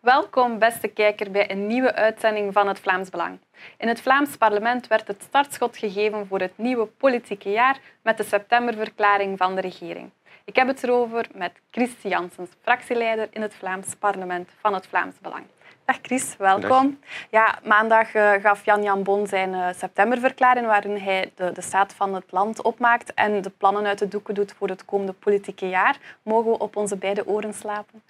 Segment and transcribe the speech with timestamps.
[0.00, 3.38] Welkom, beste kijker, bij een nieuwe uitzending van het Vlaams Belang.
[3.78, 8.24] In het Vlaams parlement werd het startschot gegeven voor het nieuwe politieke jaar met de
[8.24, 10.10] septemberverklaring van de regering.
[10.44, 15.18] Ik heb het erover met Chris Janssens, fractieleider in het Vlaams parlement van het Vlaams
[15.20, 15.44] Belang.
[15.88, 16.98] Dag Chris, welkom.
[17.30, 21.92] Ja, maandag uh, gaf Jan Jan Bon zijn uh, septemberverklaring waarin hij de, de, staat
[21.96, 25.68] van het land opmaakt en de plannen uit de doeken doet voor het komende politieke
[25.68, 25.98] jaar.
[26.22, 28.02] Mogen we op onze beide oren slapen?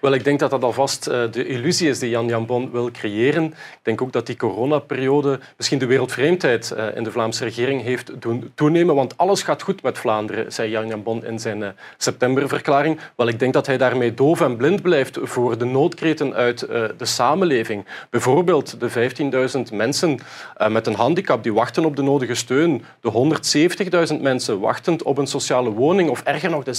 [0.00, 2.90] Wel, ik denk dat dat alvast uh, de illusie is die Jan Jan Bon wil
[2.90, 3.44] creëren.
[3.44, 8.52] Ik denk ook dat die coronaperiode misschien de wereldvreemdheid in de Vlaamse regering heeft doen
[8.54, 13.00] toenemen, want alles gaat goed met Vlaanderen, zei Jan Jan Bon in zijn septemberverklaring.
[13.16, 16.94] Wel, ik denk dat hij daarmee doof en blind blijft voor de noodkreten uit de
[16.98, 17.24] samenleving
[18.10, 18.90] Bijvoorbeeld de
[19.70, 20.18] 15.000 mensen
[20.56, 25.18] eh, met een handicap die wachten op de nodige steun, de 170.000 mensen wachtend op
[25.18, 26.74] een sociale woning of erger nog de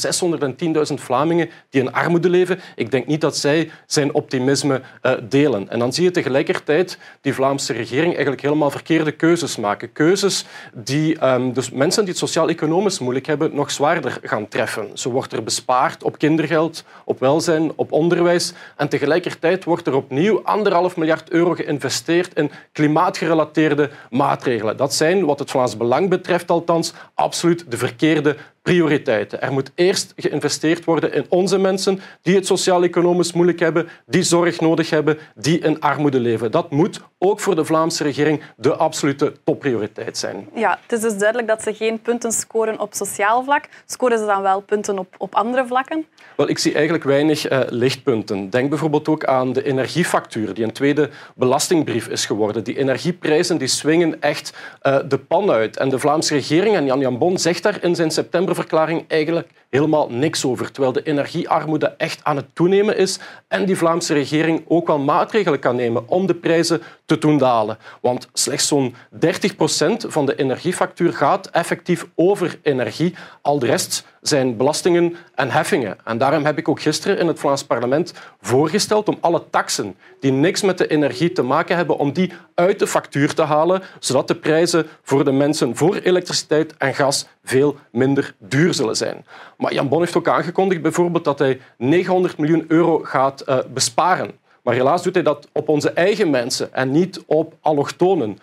[0.89, 2.59] 610.000 Vlamingen die in armoede leven.
[2.75, 5.69] Ik denk niet dat zij zijn optimisme uh, delen.
[5.69, 9.91] En dan zie je tegelijkertijd die Vlaamse regering eigenlijk helemaal verkeerde keuzes maken.
[9.91, 14.89] Keuzes die um, dus mensen die het sociaal-economisch moeilijk hebben nog zwaarder gaan treffen.
[14.94, 20.36] Zo wordt er bespaard op kindergeld, op welzijn, op onderwijs en tegelijkertijd wordt er opnieuw
[20.43, 24.77] anderhalf miljard euro geïnvesteerd in klimaatgerelateerde maatregelen.
[24.77, 28.35] Dat zijn, wat het Vlaams Belang betreft althans, absoluut de verkeerde
[28.67, 29.41] prioriteiten.
[29.41, 34.59] Er moet eerst geïnvesteerd worden in onze mensen die het sociaal-economisch moeilijk hebben, die zorg
[34.59, 36.51] nodig hebben, die in armoede leven.
[36.51, 40.47] Dat moet ook voor de Vlaamse regering de absolute topprioriteit zijn.
[40.55, 43.65] Ja, het is dus duidelijk dat ze geen punten scoren op sociaal vlak.
[43.85, 46.05] Scoren ze dan wel punten op, op andere vlakken?
[46.35, 48.49] Wel, ik zie eigenlijk weinig uh, lichtpunten.
[48.49, 52.63] Denk bijvoorbeeld ook aan de energiefactuur, die een tweede belastingbrief is geworden.
[52.63, 55.77] Die energieprijzen die swingen echt uh, de pan uit.
[55.77, 58.11] En de Vlaamse regering, en Jan Jan Bon zegt daar in zijn
[58.58, 60.71] septemberverklaring eigenlijk helemaal niks over.
[60.71, 65.59] Terwijl de energiearmoede echt aan het toenemen is en die Vlaamse regering ook wel maatregelen
[65.59, 67.77] kan nemen om de prijzen te doen dalen.
[68.01, 73.16] Want slechts zo'n 30 procent van de energiefactuur gaat effectief over energie.
[73.41, 75.97] Al de rest zijn belastingen en heffingen.
[76.03, 80.31] En daarom heb ik ook gisteren in het Vlaams parlement voorgesteld om alle taxen die
[80.31, 84.27] niks met de energie te maken hebben, om die uit de factuur te halen, zodat
[84.27, 89.25] de prijzen voor de mensen voor elektriciteit en gas veel minder duur zullen zijn.
[89.57, 94.31] Maar Jan Bon heeft ook aangekondigd bijvoorbeeld dat hij 900 miljoen euro gaat uh, besparen.
[94.67, 98.39] Maar helaas doet hij dat op onze eigen mensen en niet op allochtonen.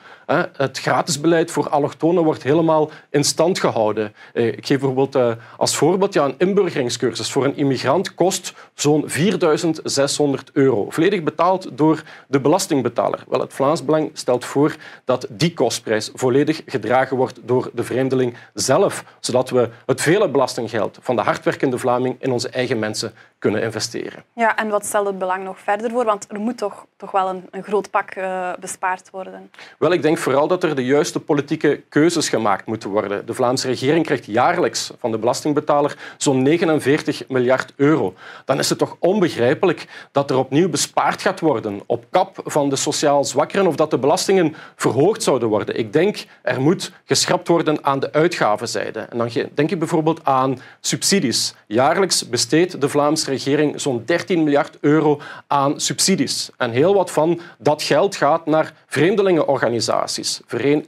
[0.57, 4.15] Het gratisbeleid voor allochtonen wordt helemaal in stand gehouden.
[4.33, 9.09] Eh, ik geef bijvoorbeeld eh, als voorbeeld ja, een inburgeringscursus voor een immigrant kost zo'n
[9.09, 10.91] 4.600 euro.
[10.91, 13.25] Volledig betaald door de belastingbetaler.
[13.29, 18.37] Wel, het Vlaams Belang stelt voor dat die kostprijs volledig gedragen wordt door de vreemdeling
[18.55, 23.13] zelf, zodat we het vele belastinggeld van de hardwerkende Vlaming in onze eigen mensen
[23.45, 24.25] kunnen investeren.
[24.33, 26.05] Ja, en wat stelt het belang nog verder voor?
[26.05, 29.51] Want er moet toch, toch wel een, een groot pak uh, bespaard worden.
[29.79, 33.27] Wel, ik denk vooral dat er de juiste politieke keuzes gemaakt moeten worden.
[33.27, 38.15] De Vlaamse regering krijgt jaarlijks van de belastingbetaler zo'n 49 miljard euro.
[38.45, 42.77] Dan is het toch onbegrijpelijk dat er opnieuw bespaard gaat worden op kap van de
[42.77, 45.79] sociaal zwakkeren of dat de belastingen verhoogd zouden worden.
[45.79, 49.01] Ik denk er moet geschrapt worden aan de uitgavenzijde.
[49.01, 51.55] En dan denk ik bijvoorbeeld aan subsidies.
[51.67, 56.51] Jaarlijks besteedt de Vlaamse regering zo'n 13 miljard euro aan subsidies.
[56.57, 60.41] En heel wat van dat geld gaat naar vreemdelingenorganisaties.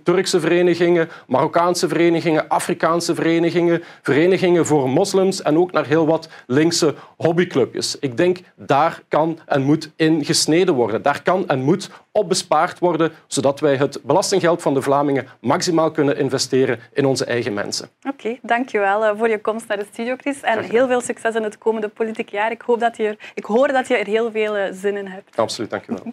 [0.02, 6.94] Turkse verenigingen, Marokkaanse verenigingen, Afrikaanse verenigingen, verenigingen voor moslims en ook naar heel wat linkse
[7.16, 7.96] hobbyclubjes.
[8.00, 11.02] Ik denk daar kan en moet in gesneden worden.
[11.02, 15.90] Daar kan en moet op bespaard worden, zodat wij het belastinggeld van de Vlamingen maximaal
[15.90, 17.88] kunnen investeren in onze eigen mensen.
[17.98, 20.40] Oké, okay, dankjewel eh, voor je komst naar de studio, Chris.
[20.40, 22.50] En heel veel succes in het komende politiek jaar.
[22.50, 25.06] Ik, hoop dat je er, ik hoor dat je er heel veel eh, zin in
[25.06, 25.36] hebt.
[25.36, 26.12] Absoluut, dankjewel.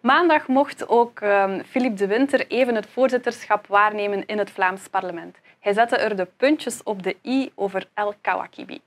[0.00, 5.36] Maandag mocht ook um, Philippe de Winter even het voorzitterschap waarnemen in het Vlaams parlement.
[5.60, 8.80] Hij zette er de puntjes op de i over El Kawakibi.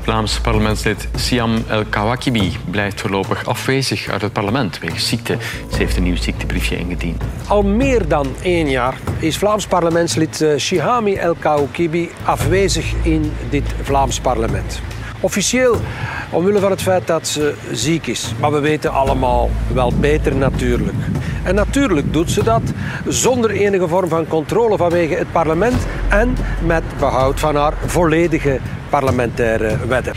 [0.00, 5.36] Vlaams parlementslid Siam El Kawakibi blijft voorlopig afwezig uit het parlement wegens ziekte.
[5.70, 7.22] Ze heeft een nieuw ziektebriefje ingediend.
[7.48, 13.64] Al meer dan één jaar is Vlaams parlementslid eh, Shihami El Kawakibi afwezig in dit
[13.82, 14.80] Vlaams parlement.
[15.20, 15.80] Officieel
[16.30, 18.32] omwille van het feit dat ze ziek is.
[18.40, 20.96] Maar we weten allemaal wel beter natuurlijk.
[21.42, 22.62] En natuurlijk doet ze dat
[23.06, 26.36] zonder enige vorm van controle vanwege het parlement en
[26.66, 30.12] met behoud van haar volledige parlementaire wetten.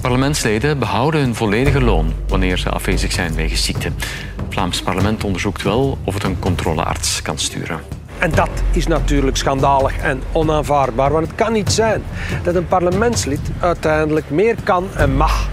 [0.00, 3.90] Parlementsleden behouden hun volledige loon wanneer ze afwezig zijn wegens ziekte.
[4.36, 7.80] Het Vlaams parlement onderzoekt wel of het een controlearts kan sturen.
[8.18, 11.12] En dat is natuurlijk schandalig en onaanvaardbaar.
[11.12, 12.02] Want het kan niet zijn
[12.42, 15.48] dat een parlementslid uiteindelijk meer kan en mag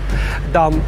[0.51, 0.81] dan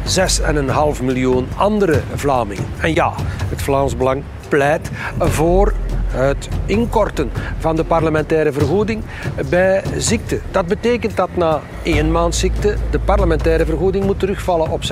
[0.96, 2.66] 6,5 miljoen andere Vlamingen.
[2.80, 3.12] En ja,
[3.48, 5.72] het Vlaams Belang pleit voor
[6.16, 9.02] het inkorten van de parlementaire vergoeding
[9.48, 10.40] bij ziekte.
[10.50, 14.84] Dat betekent dat na één maand ziekte de parlementaire vergoeding moet terugvallen op 60%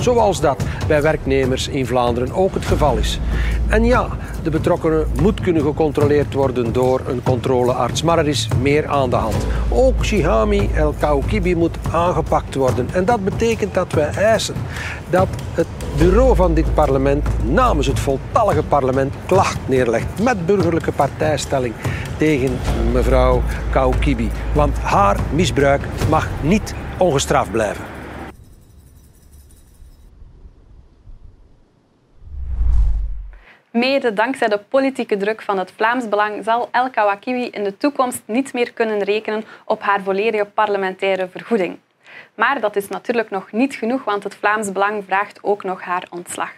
[0.00, 3.20] zoals dat bij werknemers in Vlaanderen ook het geval is.
[3.68, 4.08] En ja,
[4.42, 9.16] de betrokkenen moet kunnen gecontroleerd worden door een controlearts, maar er is meer aan de
[9.16, 9.46] hand.
[9.68, 12.88] Ook Shihami El Kaukibi moet aangepakt worden.
[12.92, 14.54] En dat betekent dat wij eisen
[15.10, 15.66] dat het
[15.98, 21.74] bureau van dit parlement namens het voltallige parlement klacht neerlegt met burgerlijke partijstelling
[22.18, 22.58] tegen
[22.92, 24.30] mevrouw Kaukibi.
[24.54, 27.84] Want haar misbruik mag niet ongestraft blijven.
[33.70, 38.22] Mede dankzij de politieke druk van het Vlaams Belang zal El Kawakibi in de toekomst
[38.26, 41.78] niet meer kunnen rekenen op haar volledige parlementaire vergoeding.
[42.34, 46.06] Maar dat is natuurlijk nog niet genoeg, want het Vlaams Belang vraagt ook nog haar
[46.10, 46.52] ontslag.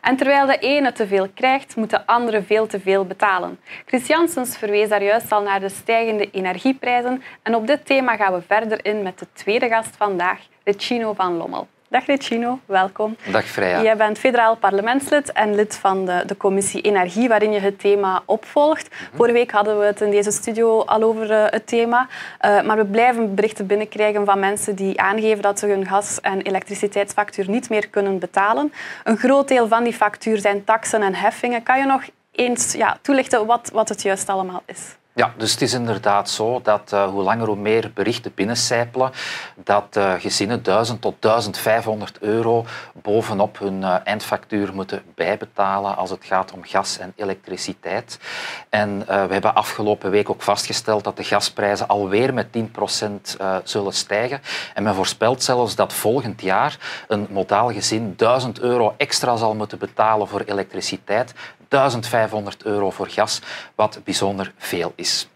[0.00, 3.60] En terwijl de ene te veel krijgt, moet de andere veel te veel betalen.
[3.86, 7.22] Chris Janssens verwees daar juist al naar de stijgende energieprijzen.
[7.42, 11.36] En op dit thema gaan we verder in met de tweede gast vandaag, Chino van
[11.36, 11.68] Lommel.
[11.92, 13.16] Dag Recino, welkom.
[13.30, 13.82] Dag Freya.
[13.82, 18.22] Jij bent federaal parlementslid en lid van de, de commissie Energie, waarin je het thema
[18.24, 18.88] opvolgt.
[18.90, 19.16] Mhm.
[19.16, 22.08] Vorige week hadden we het in deze studio al over uh, het thema.
[22.44, 26.40] Uh, maar we blijven berichten binnenkrijgen van mensen die aangeven dat ze hun gas- en
[26.40, 28.72] elektriciteitsfactuur niet meer kunnen betalen.
[29.04, 31.62] Een groot deel van die factuur zijn taxen en heffingen.
[31.62, 32.02] Kan je nog
[32.32, 34.96] eens ja, toelichten wat, wat het juist allemaal is?
[35.14, 39.10] Ja, dus het is inderdaad zo dat uh, hoe langer hoe meer berichten binnencijpelen,
[39.56, 46.24] dat uh, gezinnen 1000 tot 1500 euro bovenop hun uh, eindfactuur moeten bijbetalen als het
[46.24, 48.18] gaat om gas en elektriciteit.
[48.68, 52.60] En we hebben afgelopen week ook vastgesteld dat de gasprijzen alweer met 10%
[53.64, 54.40] zullen stijgen.
[54.74, 59.78] En men voorspelt zelfs dat volgend jaar een modaal gezin 1000 euro extra zal moeten
[59.78, 61.34] betalen voor elektriciteit.
[61.72, 63.40] 1500 euro voor gas,
[63.74, 65.28] wat bijzonder veel is.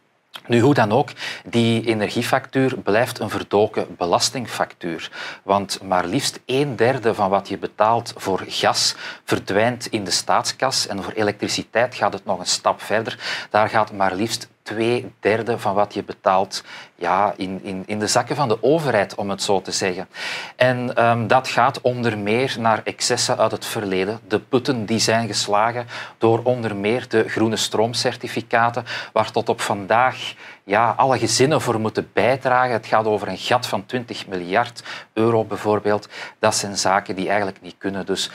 [0.46, 1.10] Nu, hoe dan ook,
[1.44, 5.10] die energiefactuur blijft een verdoken belastingfactuur.
[5.42, 8.94] Want maar liefst een derde van wat je betaalt voor gas
[9.24, 10.86] verdwijnt in de staatskas.
[10.86, 13.46] En voor elektriciteit gaat het nog een stap verder.
[13.50, 16.64] Daar gaat maar liefst twee derde van wat je betaalt
[16.94, 20.08] ja, in, in, in de zakken van de overheid, om het zo te zeggen.
[20.56, 24.20] En um, dat gaat onder meer naar excessen uit het verleden.
[24.28, 25.86] De putten die zijn geslagen
[26.18, 30.34] door onder meer de groene stroomcertificaten, waar tot op vandaag
[30.64, 32.72] ja, alle gezinnen voor moeten bijdragen.
[32.72, 36.08] Het gaat over een gat van 20 miljard euro bijvoorbeeld.
[36.38, 38.06] Dat zijn zaken die eigenlijk niet kunnen.
[38.06, 38.30] Dus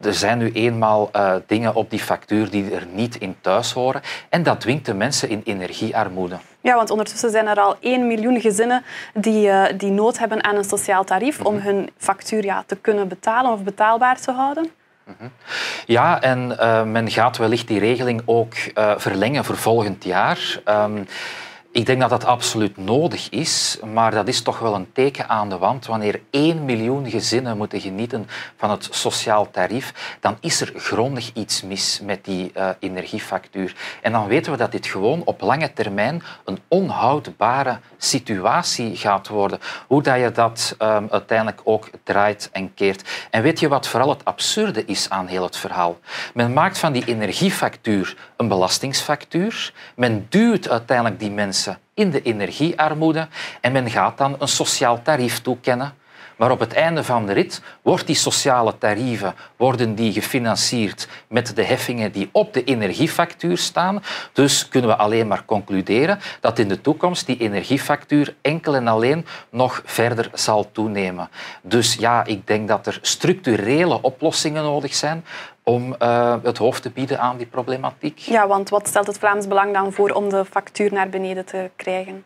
[0.00, 4.00] er zijn nu eenmaal uh, dingen op die factuur die er niet in thuis horen.
[4.28, 6.38] En dat dwingt de mensen in energiearmoede.
[6.60, 8.84] Ja, want ondertussen zijn er al 1 miljoen gezinnen
[9.14, 11.64] die, uh, die nood hebben aan een sociaal tarief om mhm.
[11.64, 14.70] hun factuur ja, te kunnen betalen of betaalbaar te houden.
[15.04, 15.28] Mhm.
[15.86, 18.54] Ja, en uh, men gaat wellicht die regeling ook
[18.96, 20.60] verlengen voor volgend jaar.
[20.64, 21.06] Um,
[21.76, 25.48] ik denk dat dat absoluut nodig is, maar dat is toch wel een teken aan
[25.48, 25.86] de wand.
[25.86, 31.62] Wanneer 1 miljoen gezinnen moeten genieten van het sociaal tarief, dan is er grondig iets
[31.62, 33.74] mis met die uh, energiefactuur.
[34.02, 39.58] En dan weten we dat dit gewoon op lange termijn een onhoudbare situatie gaat worden.
[39.86, 43.08] Hoe dat je dat um, uiteindelijk ook draait en keert.
[43.30, 45.98] En weet je wat vooral het absurde is aan heel het verhaal?
[46.34, 49.72] Men maakt van die energiefactuur een belastingsfactuur.
[49.94, 53.28] Men duwt uiteindelijk die mensen in de energiearmoede.
[53.60, 55.94] En men gaat dan een sociaal tarief toekennen
[56.36, 61.56] maar op het einde van de rit wordt die sociale tarieven worden die gefinancierd met
[61.56, 64.02] de heffingen die op de energiefactuur staan.
[64.32, 69.26] Dus kunnen we alleen maar concluderen dat in de toekomst die energiefactuur enkel en alleen
[69.50, 71.28] nog verder zal toenemen.
[71.62, 75.24] Dus ja, ik denk dat er structurele oplossingen nodig zijn
[75.62, 78.18] om uh, het hoofd te bieden aan die problematiek.
[78.18, 81.70] Ja, want wat stelt het Vlaams Belang dan voor om de factuur naar beneden te
[81.76, 82.24] krijgen?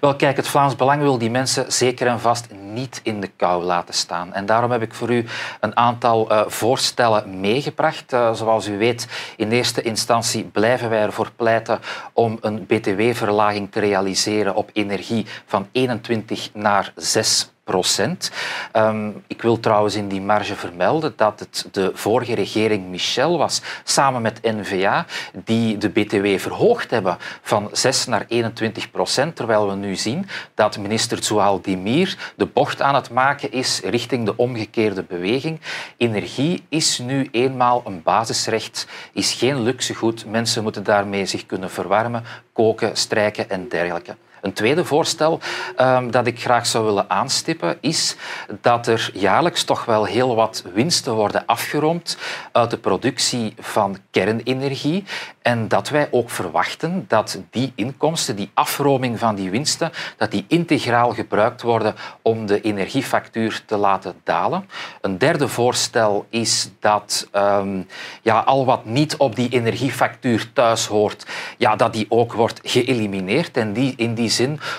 [0.00, 3.64] Wel, kijk, het Vlaams Belang wil die mensen zeker en vast niet in de kou
[3.64, 4.32] laten staan.
[4.32, 5.24] En daarom heb ik voor u
[5.60, 8.12] een aantal uh, voorstellen meegebracht.
[8.12, 11.78] Uh, zoals u weet, in eerste instantie blijven wij ervoor pleiten
[12.12, 18.30] om een btw-verlaging te realiseren op energie van 21 naar 6 procent.
[18.72, 23.62] Ehm, ik wil trouwens in die marge vermelden dat het de vorige regering Michel was,
[23.84, 25.06] samen met N-VA,
[25.44, 30.78] die de BTW verhoogd hebben van 6 naar 21 procent, terwijl we nu zien dat
[30.78, 35.60] minister Zoual Dimir de bocht aan het maken is richting de omgekeerde beweging.
[35.96, 40.26] Energie is nu eenmaal een basisrecht, is geen luxegoed.
[40.26, 44.16] Mensen moeten daarmee zich kunnen verwarmen, koken, strijken en dergelijke.
[44.44, 45.40] Een tweede voorstel
[45.80, 48.16] um, dat ik graag zou willen aanstippen is
[48.60, 52.16] dat er jaarlijks toch wel heel wat winsten worden afgeroomd
[52.52, 55.04] uit de productie van kernenergie
[55.42, 60.44] en dat wij ook verwachten dat die inkomsten, die afroming van die winsten, dat die
[60.48, 64.68] integraal gebruikt worden om de energiefactuur te laten dalen.
[65.00, 67.86] Een derde voorstel is dat um,
[68.22, 71.26] ja, al wat niet op die energiefactuur thuis hoort,
[71.58, 73.56] ja, dat die ook wordt geëlimineerd.
[73.56, 74.30] En die, in die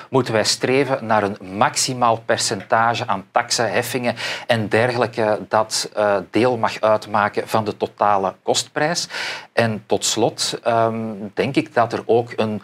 [0.09, 4.15] moeten wij streven naar een maximaal percentage aan taxen, heffingen
[4.47, 9.07] en dergelijke dat uh, deel mag uitmaken van de totale kostprijs.
[9.53, 12.61] En tot slot um, denk ik dat er ook een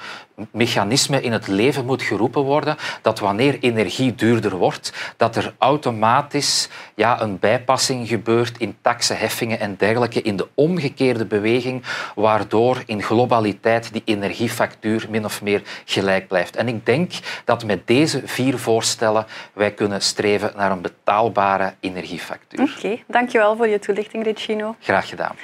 [0.51, 6.69] mechanisme in het leven moet geroepen worden dat wanneer energie duurder wordt, dat er automatisch
[6.95, 11.83] ja, een bijpassing gebeurt in taxen, heffingen en dergelijke in de omgekeerde beweging,
[12.15, 16.55] waardoor in globaliteit die energiefactuur min of meer gelijk blijft.
[16.55, 17.11] En ik denk
[17.45, 22.61] dat met deze vier voorstellen wij kunnen streven naar een betaalbare energiefactuur.
[22.61, 24.75] Oké, okay, dankjewel voor je toelichting, Ricino.
[24.79, 25.35] Graag gedaan.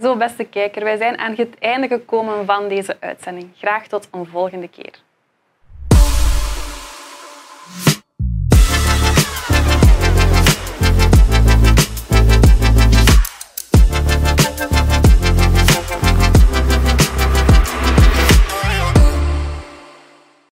[0.00, 3.50] Zo, beste kijker, wij zijn aan het einde gekomen van deze uitzending.
[3.56, 5.09] Graag tot een volgende keer.